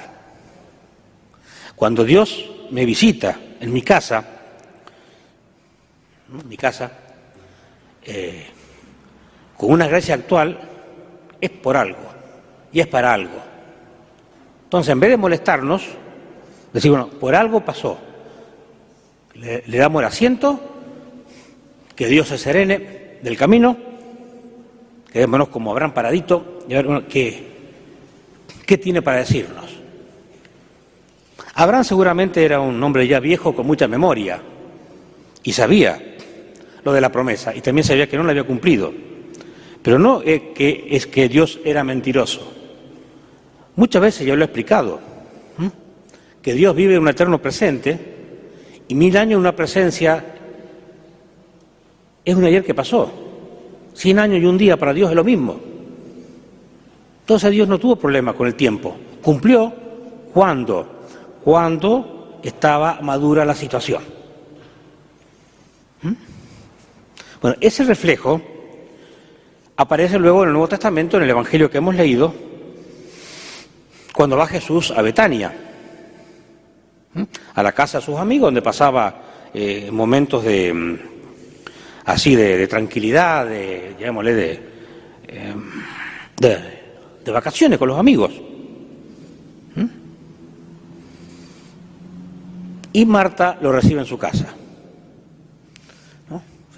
Cuando 1.76 2.04
Dios 2.04 2.50
me 2.70 2.86
visita 2.86 3.38
en 3.60 3.74
mi 3.74 3.82
casa, 3.82 4.24
mi 6.46 6.58
casa, 6.58 6.92
eh, 8.04 8.48
con 9.58 9.72
una 9.72 9.88
gracia 9.88 10.16
actual, 10.16 10.60
es 11.40 11.50
por 11.50 11.76
algo 11.76 12.12
y 12.72 12.80
es 12.80 12.88
para 12.88 13.14
algo. 13.14 13.42
Entonces, 14.64 14.92
en 14.92 15.00
vez 15.00 15.10
de 15.10 15.18
molestarnos, 15.18 15.84
decir, 16.72 16.92
bueno, 16.92 17.08
por 17.08 17.36
algo 17.36 17.62
pasó, 17.62 18.00
le 19.34 19.78
damos 19.78 20.02
el 20.02 20.08
asiento, 20.08 20.60
que 21.96 22.08
Dios 22.08 22.30
se 22.30 22.38
serene 22.38 23.20
del 23.22 23.38
camino 23.38 23.91
quedémonos 25.12 25.50
como 25.50 25.72
habrán 25.72 25.94
paradito 25.94 26.60
y 26.68 26.74
a 26.74 26.82
ver 26.82 27.06
qué, 27.08 27.48
qué 28.66 28.78
tiene 28.78 29.02
para 29.02 29.18
decirnos. 29.18 29.66
Abraham 31.54 31.84
seguramente 31.84 32.44
era 32.44 32.60
un 32.60 32.82
hombre 32.82 33.08
ya 33.08 33.20
viejo 33.20 33.54
con 33.54 33.68
mucha 33.68 33.88
memoria 33.88 34.42
y 35.44 35.52
sabía 35.52 36.02
lo 36.84 36.94
de 36.94 37.02
la 37.02 37.12
promesa 37.12 37.54
y 37.56 37.62
también 37.62 37.86
sabía 37.86 38.08
que 38.08 38.18
no 38.18 38.24
la 38.24 38.32
había 38.32 38.44
cumplido. 38.44 38.94
Pero 39.82 40.00
no 40.00 40.22
es 40.22 40.42
que, 40.56 40.88
es 40.92 41.08
que 41.08 41.28
Dios 41.28 41.60
era 41.66 41.84
mentiroso. 41.84 42.54
Muchas 43.76 44.02
veces 44.02 44.28
yo 44.28 44.36
lo 44.36 44.44
he 44.44 44.46
explicado, 44.46 45.00
que 46.42 46.54
Dios 46.54 46.76
vive 46.76 46.96
en 46.96 47.02
un 47.02 47.08
eterno 47.08 47.42
presente 47.42 48.00
y 48.88 48.96
mil 48.96 49.16
años 49.16 49.34
en 49.34 49.40
una 49.40 49.56
presencia 49.56 50.24
es 52.24 52.36
un 52.36 52.44
ayer 52.44 52.64
que 52.64 52.74
pasó. 52.74 53.31
Cien 54.02 54.18
años 54.18 54.42
y 54.42 54.46
un 54.48 54.58
día 54.58 54.78
para 54.78 54.96
Dios 54.96 55.12
es 55.12 55.16
lo 55.16 55.24
mismo. 55.24 55.60
Entonces 57.20 57.52
Dios 57.52 57.68
no 57.68 57.78
tuvo 57.78 57.98
problema 57.98 58.34
con 58.34 58.48
el 58.48 58.56
tiempo. 58.56 58.98
Cumplió 59.22 59.72
cuando, 60.34 61.04
cuando 61.44 62.40
estaba 62.42 63.00
madura 63.04 63.46
la 63.46 63.54
situación. 63.54 64.02
¿Mm? 66.02 66.14
Bueno, 67.44 67.58
ese 67.62 67.84
reflejo 67.84 68.42
aparece 69.78 70.18
luego 70.18 70.42
en 70.42 70.48
el 70.48 70.54
Nuevo 70.54 70.70
Testamento, 70.70 71.18
en 71.18 71.24
el 71.24 71.30
Evangelio 71.30 71.70
que 71.70 71.78
hemos 71.78 71.94
leído, 71.94 72.34
cuando 74.16 74.36
va 74.36 74.48
Jesús 74.48 74.90
a 74.90 75.04
Betania, 75.04 75.54
¿Mm? 77.14 77.24
a 77.54 77.62
la 77.62 77.72
casa 77.72 78.00
de 78.00 78.06
sus 78.06 78.18
amigos, 78.18 78.48
donde 78.48 78.64
pasaba 78.64 79.22
eh, 79.54 79.90
momentos 79.92 80.44
de 80.44 80.74
mm, 80.74 81.21
así 82.06 82.36
de, 82.36 82.68
tranquilidad, 82.68 83.46
de, 83.46 83.96
llamémosle, 84.00 84.60
eh, 85.28 85.54
de, 86.38 86.58
de, 87.24 87.32
vacaciones 87.32 87.78
con 87.78 87.88
los 87.88 87.98
amigos. 88.00 88.32
¿Mm? 89.76 89.86
Y 92.94 93.06
Marta 93.06 93.58
lo 93.62 93.72
recibe 93.72 94.02
en 94.02 94.06
su 94.06 94.18
casa. 94.18 94.56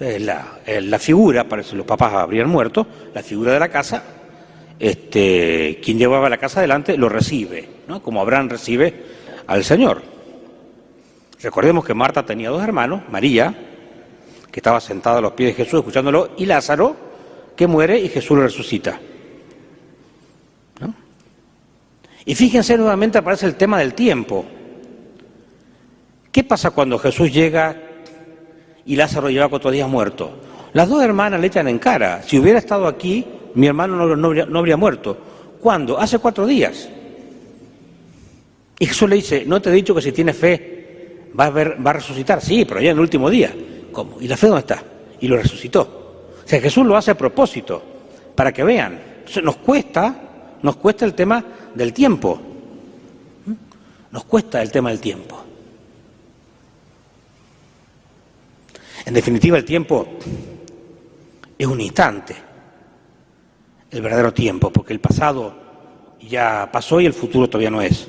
Es 0.00 0.20
la, 0.20 0.58
la, 0.66 0.98
figura, 0.98 1.48
parece 1.48 1.76
los 1.76 1.86
papás 1.86 2.12
habrían 2.14 2.48
muerto, 2.48 2.86
la 3.14 3.22
figura 3.22 3.52
de 3.52 3.60
la 3.60 3.68
casa, 3.68 4.02
este, 4.78 5.80
quien 5.82 5.98
llevaba 5.98 6.28
la 6.28 6.36
casa 6.36 6.58
adelante 6.58 6.96
lo 6.98 7.08
recibe, 7.08 7.68
¿no? 7.86 8.02
como 8.02 8.20
Abraham 8.20 8.48
recibe 8.48 8.92
al 9.46 9.62
Señor. 9.62 10.02
Recordemos 11.40 11.84
que 11.84 11.94
Marta 11.94 12.26
tenía 12.26 12.50
dos 12.50 12.62
hermanos, 12.62 13.02
María, 13.10 13.54
que 14.54 14.60
estaba 14.60 14.80
sentada 14.80 15.18
a 15.18 15.20
los 15.20 15.32
pies 15.32 15.48
de 15.48 15.64
Jesús 15.64 15.80
escuchándolo, 15.80 16.30
y 16.36 16.46
Lázaro, 16.46 16.94
que 17.56 17.66
muere 17.66 17.98
y 17.98 18.08
Jesús 18.08 18.36
lo 18.36 18.44
resucita. 18.44 19.00
Y 22.24 22.36
fíjense 22.36 22.76
nuevamente 22.76 23.18
aparece 23.18 23.46
el 23.46 23.56
tema 23.56 23.80
del 23.80 23.94
tiempo. 23.94 24.44
¿Qué 26.30 26.44
pasa 26.44 26.70
cuando 26.70 27.00
Jesús 27.00 27.32
llega 27.32 27.76
y 28.86 28.94
Lázaro 28.94 29.28
lleva 29.28 29.48
cuatro 29.48 29.72
días 29.72 29.88
muerto? 29.88 30.38
Las 30.72 30.88
dos 30.88 31.02
hermanas 31.02 31.40
le 31.40 31.48
echan 31.48 31.66
en 31.66 31.80
cara. 31.80 32.22
Si 32.22 32.38
hubiera 32.38 32.60
estado 32.60 32.86
aquí, 32.86 33.26
mi 33.54 33.66
hermano 33.66 34.14
no, 34.14 34.28
habría, 34.28 34.46
no 34.46 34.78
muerto. 34.78 35.18
¿Cuándo? 35.60 35.98
Hace 35.98 36.20
cuatro 36.20 36.46
días. 36.46 36.88
Y 38.78 38.86
Jesús 38.86 39.10
le 39.10 39.16
dice, 39.16 39.42
¿no 39.44 39.60
te 39.60 39.70
he 39.70 39.72
dicho 39.72 39.96
que 39.96 40.00
si 40.00 40.12
tienes 40.12 40.36
fe 40.36 41.32
va 41.36 41.46
a 41.46 41.92
resucitar, 41.92 42.40
sí, 42.40 42.64
pero 42.64 42.80
ya 42.80 42.92
en 42.92 42.96
el 42.96 43.00
último 43.00 43.28
día. 43.28 43.52
¿Cómo? 43.94 44.20
¿Y 44.20 44.28
la 44.28 44.36
fe 44.36 44.48
dónde 44.48 44.60
está? 44.60 44.84
Y 45.20 45.28
lo 45.28 45.38
resucitó. 45.38 45.80
O 46.44 46.46
sea, 46.46 46.60
Jesús 46.60 46.84
lo 46.84 46.96
hace 46.96 47.12
a 47.12 47.16
propósito, 47.16 47.82
para 48.34 48.52
que 48.52 48.62
vean. 48.62 49.00
Nos 49.42 49.56
cuesta, 49.56 50.14
nos 50.60 50.76
cuesta 50.76 51.06
el 51.06 51.14
tema 51.14 51.42
del 51.74 51.94
tiempo. 51.94 52.38
¿Mm? 53.46 53.52
Nos 54.10 54.24
cuesta 54.24 54.60
el 54.60 54.70
tema 54.70 54.90
del 54.90 55.00
tiempo. 55.00 55.42
En 59.06 59.14
definitiva, 59.14 59.56
el 59.56 59.64
tiempo 59.64 60.08
es 61.56 61.66
un 61.66 61.80
instante, 61.80 62.36
el 63.90 64.02
verdadero 64.02 64.34
tiempo, 64.34 64.70
porque 64.70 64.92
el 64.92 65.00
pasado 65.00 65.54
ya 66.20 66.68
pasó 66.72 67.00
y 67.00 67.06
el 67.06 67.14
futuro 67.14 67.48
todavía 67.48 67.70
no 67.70 67.80
es 67.80 68.08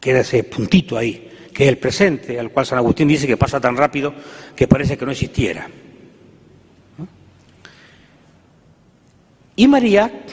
queda 0.00 0.20
ese 0.20 0.44
puntito 0.44 0.96
ahí, 0.96 1.28
que 1.58 1.64
es 1.64 1.70
el 1.70 1.78
presente, 1.78 2.38
al 2.38 2.52
cual 2.52 2.66
San 2.66 2.78
Agustín 2.78 3.08
dice 3.08 3.26
que 3.26 3.36
pasa 3.36 3.58
tan 3.58 3.76
rápido 3.76 4.14
que 4.54 4.68
parece 4.68 4.96
que 4.96 5.04
no 5.04 5.10
existiera. 5.10 5.66
Y 9.56 9.66
María, 9.66 10.24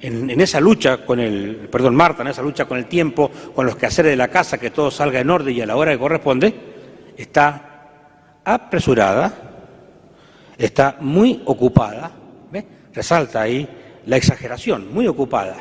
en, 0.00 0.40
esa 0.40 0.58
lucha 0.58 1.06
con 1.06 1.20
el, 1.20 1.68
perdón, 1.70 1.94
Marta, 1.94 2.22
en 2.22 2.30
esa 2.30 2.42
lucha 2.42 2.64
con 2.64 2.78
el 2.78 2.86
tiempo, 2.86 3.30
con 3.54 3.64
los 3.64 3.76
quehaceres 3.76 4.10
de 4.10 4.16
la 4.16 4.26
casa, 4.26 4.58
que 4.58 4.72
todo 4.72 4.90
salga 4.90 5.20
en 5.20 5.30
orden 5.30 5.54
y 5.54 5.60
a 5.60 5.66
la 5.66 5.76
hora 5.76 5.92
que 5.92 6.00
corresponde, 6.00 6.52
está 7.16 8.40
apresurada, 8.44 9.32
está 10.58 10.96
muy 10.98 11.42
ocupada, 11.44 12.10
resalta 12.92 13.40
ahí 13.40 13.68
la 14.06 14.16
exageración, 14.16 14.92
muy 14.92 15.06
ocupada. 15.06 15.58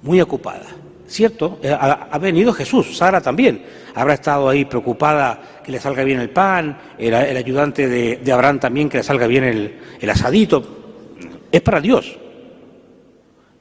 muy 0.00 0.18
ocupada. 0.22 0.64
¿Cierto? 1.08 1.58
Eh, 1.62 1.74
ha, 1.74 2.18
venido 2.18 2.52
Jesús, 2.52 2.98
Sara 2.98 3.20
también. 3.22 3.64
Habrá 3.94 4.14
estado 4.14 4.48
ahí 4.48 4.66
preocupada 4.66 5.40
que 5.64 5.72
le 5.72 5.80
salga 5.80 6.04
bien 6.04 6.20
el 6.20 6.28
pan, 6.28 6.78
el, 6.98 7.14
ayudante 7.14 7.88
de, 7.88 8.32
Abraham 8.32 8.60
también 8.60 8.90
que 8.90 8.98
le 8.98 9.02
salga 9.02 9.26
bien 9.26 9.44
el, 9.44 10.10
asadito. 10.10 10.62
Es 11.50 11.62
para 11.62 11.80
Dios. 11.80 12.18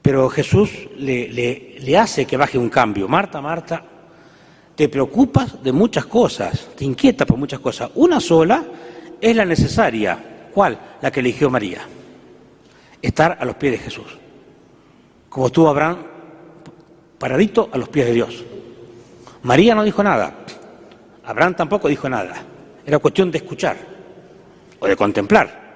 Pero 0.02 0.30
Jesús 0.30 0.90
le, 0.98 1.98
hace 1.98 2.26
que 2.26 2.36
baje 2.36 2.58
un 2.58 2.70
cambio. 2.70 3.08
Marta, 3.08 3.42
Marta, 3.42 3.82
te 4.76 4.90
preocupas 4.90 5.64
de 5.64 5.72
muchas 5.72 6.06
cosas, 6.06 6.68
te 6.76 6.84
inquieta 6.84 7.26
por 7.26 7.38
muchas 7.38 7.62
cosas. 7.62 7.92
Una 7.96 8.20
sola 8.20 8.64
es 9.22 9.36
la 9.36 9.46
necesaria. 9.46 10.50
¿Cuál? 10.54 10.78
La 11.02 11.12
que 11.12 11.22
eligió 11.22 11.50
María. 11.50 11.80
Estar 13.02 13.38
a 13.40 13.46
los 13.46 13.56
pies 13.56 13.72
de 13.72 13.78
Jesús. 13.78 14.18
Como 15.30 15.50
tú, 15.50 15.68
Abraham, 15.68 16.17
paradito 17.18 17.70
a 17.72 17.78
los 17.78 17.90
pies 17.90 18.08
de 18.08 18.14
Dios. 18.14 18.44
María 19.44 19.76
no 19.76 19.84
dijo 19.84 20.04
nada, 20.04 20.34
Abraham 21.26 21.56
tampoco 21.56 21.88
dijo 21.88 22.10
nada. 22.10 22.36
Era 22.86 23.00
cuestión 23.00 23.30
de 23.30 23.40
escuchar 23.40 23.76
o 24.80 24.88
de 24.88 24.96
contemplar. 24.96 25.68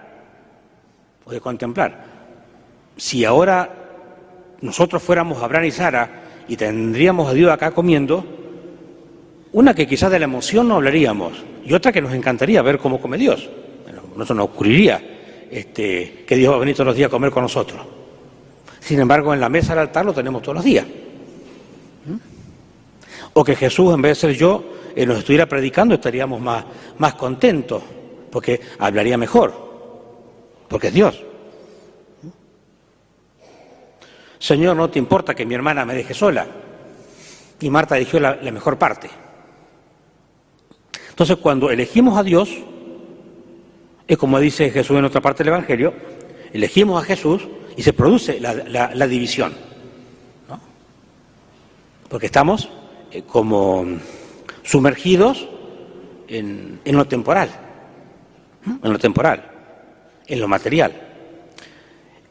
O 1.25 1.31
de 1.31 1.41
contemplar. 1.41 2.05
Si 2.95 3.25
ahora 3.25 3.69
nosotros 4.61 5.03
fuéramos 5.03 5.41
Abraham 5.43 5.65
y 5.65 5.71
Sara 5.71 6.09
y 6.47 6.55
tendríamos 6.55 7.29
a 7.29 7.33
Dios 7.33 7.51
acá 7.51 7.71
comiendo, 7.71 8.23
una 9.51 9.73
que 9.73 9.87
quizás 9.87 10.11
de 10.11 10.19
la 10.19 10.25
emoción 10.25 10.67
no 10.67 10.75
hablaríamos 10.75 11.33
y 11.65 11.73
otra 11.73 11.91
que 11.91 12.01
nos 12.01 12.13
encantaría 12.13 12.61
ver 12.61 12.77
cómo 12.77 13.01
come 13.01 13.17
Dios. 13.17 13.49
Bueno, 13.83 14.03
no 14.15 14.25
se 14.25 14.33
nos 14.33 14.45
ocurriría 14.45 15.01
este, 15.51 16.23
que 16.25 16.35
Dios 16.35 16.53
va 16.53 16.55
a 16.55 16.59
venir 16.59 16.75
todos 16.75 16.87
los 16.87 16.95
días 16.95 17.07
a 17.07 17.11
comer 17.11 17.31
con 17.31 17.43
nosotros. 17.43 17.81
Sin 18.79 18.99
embargo, 18.99 19.33
en 19.33 19.41
la 19.41 19.49
mesa 19.49 19.73
del 19.73 19.79
altar 19.79 20.05
lo 20.05 20.13
tenemos 20.13 20.41
todos 20.41 20.55
los 20.55 20.63
días. 20.63 20.85
O 23.33 23.43
que 23.43 23.55
Jesús, 23.55 23.93
en 23.93 24.01
vez 24.01 24.17
de 24.17 24.27
ser 24.27 24.37
yo, 24.37 24.63
eh, 24.95 25.05
nos 25.05 25.19
estuviera 25.19 25.45
predicando, 25.45 25.95
estaríamos 25.95 26.41
más, 26.41 26.65
más 26.97 27.15
contentos, 27.15 27.81
porque 28.29 28.59
hablaría 28.79 29.17
mejor, 29.17 29.53
porque 30.67 30.87
es 30.87 30.93
Dios. 30.93 31.23
Señor, 34.39 34.75
no 34.75 34.89
te 34.89 34.99
importa 34.99 35.35
que 35.35 35.45
mi 35.45 35.53
hermana 35.53 35.85
me 35.85 35.93
deje 35.93 36.13
sola. 36.13 36.47
Y 37.59 37.69
Marta 37.69 37.95
eligió 37.95 38.19
la, 38.19 38.35
mejor 38.51 38.77
parte. 38.77 39.07
Entonces, 41.09 41.37
cuando 41.37 41.69
elegimos 41.69 42.17
a 42.17 42.23
Dios, 42.23 42.49
es 44.07 44.17
como 44.17 44.39
dice 44.39 44.71
Jesús 44.71 44.97
en 44.97 45.05
otra 45.05 45.21
parte 45.21 45.43
del 45.43 45.53
Evangelio, 45.53 45.93
elegimos 46.51 47.01
a 47.01 47.05
Jesús 47.05 47.47
y 47.77 47.83
se 47.83 47.93
produce 47.93 48.39
la, 48.39 48.53
la 48.95 49.07
división. 49.07 49.53
¿no? 50.49 50.59
Porque 52.09 52.25
estamos 52.25 52.67
eh, 53.11 53.23
como 53.27 53.85
sumergidos 54.63 55.47
en, 56.27 56.79
lo 56.85 57.05
temporal, 57.05 57.49
en 58.65 58.93
lo 58.93 58.99
temporal, 58.99 59.43
en 60.27 60.39
lo 60.39 60.47
material. 60.47 60.93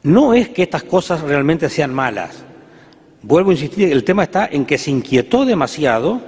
No 0.03 0.33
es 0.33 0.49
que 0.49 0.63
estas 0.63 0.83
cosas 0.83 1.21
realmente 1.21 1.69
sean 1.69 1.93
malas. 1.93 2.43
Vuelvo 3.21 3.51
a 3.51 3.53
insistir, 3.53 3.91
el 3.91 4.03
tema 4.03 4.23
está 4.23 4.47
en 4.51 4.65
que 4.65 4.79
se 4.79 4.89
inquietó 4.89 5.45
demasiado, 5.45 6.19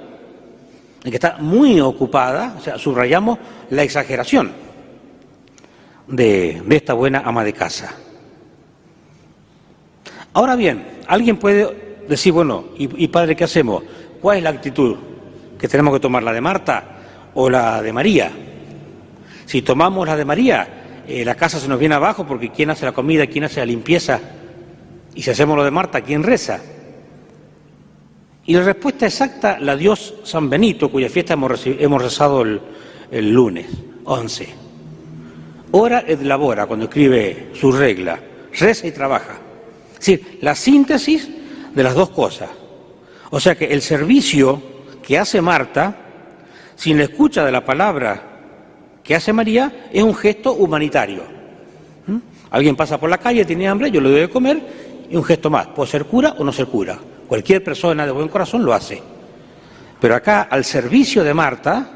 en 1.04 1.10
que 1.10 1.18
está 1.18 1.38
muy 1.40 1.80
ocupada, 1.80 2.56
o 2.60 2.62
sea, 2.62 2.78
subrayamos 2.78 3.40
la 3.72 3.82
exageración 3.82 4.52
de, 6.08 6.62
esta 6.70 6.94
buena 6.94 7.24
ama 7.26 7.44
de 7.44 7.54
casa. 7.54 7.96
Ahora 10.34 10.56
bien, 10.56 10.86
alguien 11.08 11.38
puede 11.38 12.04
decir, 12.08 12.34
bueno, 12.34 12.66
y 12.78 13.08
padre, 13.08 13.36
¿qué 13.36 13.46
hacemos? 13.46 13.84
¿Cuál 14.24 14.38
es 14.38 14.44
la 14.46 14.52
actitud 14.52 14.96
que 15.60 15.68
tenemos 15.68 15.94
que 15.94 16.00
tomar? 16.00 16.24
¿La 16.24 16.32
de 16.32 16.40
Marta 16.40 16.84
o 17.34 17.50
la 17.50 17.82
de 17.82 17.92
María? 17.92 18.32
Si 19.46 19.62
tomamos 19.62 20.08
la 20.08 20.16
de 20.16 20.24
María, 20.24 21.04
eh, 21.06 21.26
la 21.26 21.36
casa 21.36 21.60
se 21.60 21.68
nos 21.68 21.78
viene 21.78 21.96
abajo 21.96 22.26
porque 22.26 22.50
¿quién 22.50 22.70
hace 22.70 22.86
la 22.86 22.94
comida? 22.94 23.28
¿Quién 23.28 23.44
hace 23.44 23.60
la 23.60 23.66
limpieza? 23.66 24.22
Y 25.14 25.22
si 25.22 25.30
hacemos 25.30 25.58
lo 25.58 25.66
de 25.66 25.72
Marta, 25.72 26.00
¿quién 26.00 26.24
reza? 26.24 26.62
Y 28.46 28.54
la 28.54 28.64
respuesta 28.64 29.08
exacta 29.08 29.60
la 29.60 29.76
dio 29.76 29.94
San 29.98 30.50
Benito, 30.50 30.90
cuya 30.90 31.10
fiesta 31.10 31.34
hemos, 31.34 32.02
rezado 32.02 32.44
el, 32.44 33.30
lunes 33.30 33.68
11. 34.06 34.48
Ora 35.72 36.06
et 36.08 36.22
labora, 36.22 36.66
cuando 36.66 36.86
escribe 36.86 37.50
su 37.56 37.74
regla, 37.74 38.18
reza 38.58 38.88
y 38.88 38.92
trabaja. 38.94 39.36
Es 39.92 40.00
decir, 40.00 40.38
la 40.40 40.56
síntesis 40.56 41.28
de 41.76 41.84
las 41.84 41.94
dos 41.94 42.12
cosas. 42.12 42.63
O 43.36 43.40
sea 43.40 43.56
que 43.56 43.66
el 43.66 43.82
servicio 43.82 44.62
que 45.02 45.18
hace 45.18 45.42
Marta, 45.42 45.96
sin 46.76 47.00
la 47.00 47.06
escucha 47.06 47.44
de 47.44 47.52
la 47.52 47.66
palabra 47.66 48.22
que 49.04 49.16
hace 49.16 49.34
María, 49.34 49.90
es 49.92 50.04
un 50.04 50.14
gesto 50.14 50.54
humanitario. 50.54 51.24
¿Mm? 52.06 52.18
Alguien 52.52 52.76
pasa 52.76 53.00
por 53.00 53.10
la 53.10 53.18
calle, 53.18 53.44
tiene 53.44 53.68
hambre, 53.68 53.90
yo 53.90 54.02
le 54.02 54.12
doy 54.12 54.20
de 54.20 54.30
comer, 54.30 54.62
y 55.10 55.16
un 55.16 55.24
gesto 55.24 55.50
más. 55.50 55.66
Puede 55.66 55.90
ser 55.90 56.06
cura 56.06 56.36
o 56.38 56.44
no 56.44 56.52
ser 56.52 56.68
cura. 56.68 57.00
Cualquier 57.28 57.64
persona 57.64 58.06
de 58.06 58.12
buen 58.12 58.28
corazón 58.28 58.64
lo 58.64 58.72
hace. 58.72 59.02
Pero 60.00 60.14
acá, 60.14 60.44
al 60.44 60.64
servicio 60.64 61.24
de 61.24 61.34
Marta, 61.34 61.88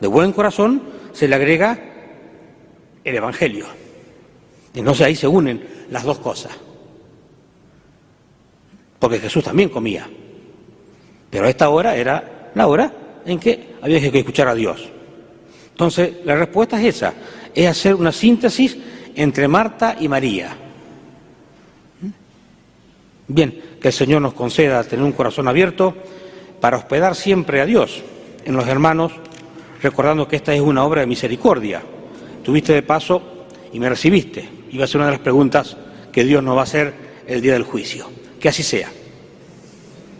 de 0.00 0.08
buen 0.08 0.32
corazón, 0.32 0.82
se 1.12 1.28
le 1.28 1.36
agrega 1.36 1.78
el 3.04 3.14
Evangelio. 3.14 3.66
Entonces 4.74 5.06
ahí 5.06 5.14
se 5.14 5.28
unen 5.28 5.64
las 5.90 6.02
dos 6.02 6.18
cosas. 6.18 6.50
Porque 8.98 9.20
Jesús 9.20 9.44
también 9.44 9.68
comía. 9.68 10.08
Pero 11.32 11.48
esta 11.48 11.70
hora 11.70 11.96
era 11.96 12.50
la 12.54 12.66
hora 12.66 12.92
en 13.24 13.38
que 13.38 13.76
había 13.80 14.12
que 14.12 14.18
escuchar 14.18 14.48
a 14.48 14.54
Dios. 14.54 14.86
Entonces, 15.70 16.16
la 16.26 16.36
respuesta 16.36 16.78
es 16.78 16.96
esa, 16.96 17.14
es 17.54 17.66
hacer 17.66 17.94
una 17.94 18.12
síntesis 18.12 18.76
entre 19.14 19.48
Marta 19.48 19.96
y 19.98 20.08
María. 20.08 20.54
Bien, 23.28 23.62
que 23.80 23.88
el 23.88 23.94
Señor 23.94 24.20
nos 24.20 24.34
conceda 24.34 24.84
tener 24.84 25.02
un 25.02 25.12
corazón 25.12 25.48
abierto 25.48 25.94
para 26.60 26.76
hospedar 26.76 27.14
siempre 27.14 27.62
a 27.62 27.66
Dios 27.66 28.02
en 28.44 28.54
los 28.54 28.68
hermanos, 28.68 29.12
recordando 29.82 30.28
que 30.28 30.36
esta 30.36 30.54
es 30.54 30.60
una 30.60 30.84
obra 30.84 31.00
de 31.00 31.06
misericordia. 31.06 31.80
Tuviste 32.44 32.74
de 32.74 32.82
paso 32.82 33.46
y 33.72 33.80
me 33.80 33.88
recibiste. 33.88 34.46
Iba 34.70 34.84
a 34.84 34.86
ser 34.86 34.98
una 34.98 35.06
de 35.06 35.12
las 35.12 35.20
preguntas 35.22 35.78
que 36.12 36.24
Dios 36.24 36.42
nos 36.42 36.56
va 36.56 36.60
a 36.60 36.64
hacer 36.64 36.92
el 37.26 37.40
día 37.40 37.54
del 37.54 37.62
juicio. 37.62 38.10
Que 38.38 38.50
así 38.50 38.62
sea. 38.62 38.90